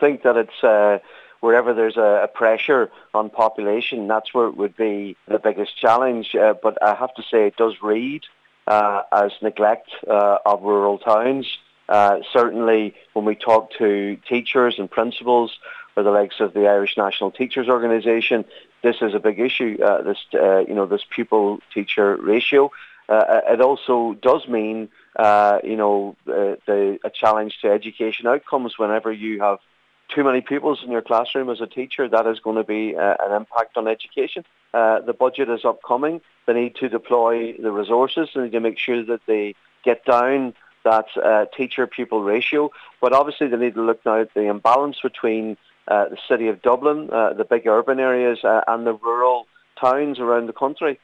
think 0.00 0.22
that 0.22 0.36
it's 0.36 0.64
uh, 0.64 0.98
wherever 1.40 1.74
there's 1.74 1.96
a, 1.96 2.24
a, 2.24 2.28
pressure 2.28 2.90
on 3.14 3.30
population, 3.30 4.08
that's 4.08 4.34
where 4.34 4.46
it 4.46 4.56
would 4.56 4.76
be 4.76 5.16
the 5.26 5.38
biggest 5.38 5.76
challenge. 5.76 6.34
Uh, 6.34 6.54
but 6.60 6.82
I 6.82 6.94
have 6.94 7.14
to 7.14 7.22
say 7.22 7.46
it 7.46 7.56
does 7.56 7.74
read 7.82 8.22
uh, 8.66 9.02
as 9.12 9.32
neglect 9.42 9.90
uh, 10.08 10.38
of 10.44 10.62
rural 10.62 10.98
towns. 10.98 11.46
Uh, 11.88 12.18
certainly 12.32 12.94
when 13.14 13.24
we 13.24 13.34
talk 13.34 13.70
to 13.78 14.18
teachers 14.28 14.78
and 14.78 14.90
principals 14.90 15.58
or 15.96 16.02
the 16.02 16.10
likes 16.10 16.38
of 16.40 16.52
the 16.52 16.66
Irish 16.68 16.96
National 16.96 17.30
Teachers 17.30 17.68
Organisation, 17.68 18.44
this 18.82 18.96
is 19.00 19.14
a 19.14 19.18
big 19.18 19.40
issue, 19.40 19.78
uh, 19.82 20.02
this, 20.02 20.18
uh, 20.34 20.58
you 20.58 20.74
know, 20.74 20.86
this 20.86 21.02
pupil-teacher 21.08 22.16
ratio. 22.16 22.70
it 23.08 23.60
also 23.60 24.14
does 24.20 24.46
mean, 24.46 24.90
you 25.18 25.76
know, 25.76 26.14
the, 26.26 26.98
a 27.02 27.10
challenge 27.10 27.58
to 27.62 27.70
education 27.70 28.26
outcomes 28.26 28.78
whenever 28.78 29.10
you 29.10 29.40
have 29.40 29.58
too 30.14 30.24
many 30.24 30.40
pupils 30.40 30.80
in 30.84 30.90
your 30.90 31.02
classroom 31.02 31.50
as 31.50 31.60
a 31.60 31.66
teacher, 31.66 32.08
that 32.08 32.26
is 32.26 32.40
going 32.40 32.56
to 32.56 32.64
be 32.64 32.96
uh, 32.96 33.16
an 33.20 33.32
impact 33.32 33.76
on 33.76 33.86
education. 33.86 34.44
Uh, 34.72 35.00
the 35.00 35.12
budget 35.12 35.48
is 35.50 35.64
upcoming. 35.64 36.20
They 36.46 36.54
need 36.54 36.76
to 36.76 36.88
deploy 36.88 37.54
the 37.54 37.70
resources. 37.70 38.30
They 38.34 38.42
need 38.42 38.52
to 38.52 38.60
make 38.60 38.78
sure 38.78 39.04
that 39.04 39.20
they 39.26 39.54
get 39.84 40.04
down 40.04 40.54
that 40.84 41.06
uh, 41.22 41.46
teacher-pupil 41.56 42.22
ratio. 42.22 42.70
But 43.00 43.12
obviously 43.12 43.48
they 43.48 43.56
need 43.56 43.74
to 43.74 43.82
look 43.82 44.04
now 44.06 44.20
at 44.20 44.32
the 44.34 44.42
imbalance 44.42 44.98
between 45.02 45.56
uh, 45.86 46.08
the 46.08 46.18
city 46.28 46.48
of 46.48 46.62
Dublin, 46.62 47.10
uh, 47.10 47.34
the 47.34 47.44
big 47.44 47.66
urban 47.66 48.00
areas, 48.00 48.44
uh, 48.44 48.62
and 48.66 48.86
the 48.86 48.94
rural 48.94 49.46
towns 49.80 50.18
around 50.18 50.46
the 50.46 50.52
country. 50.52 50.98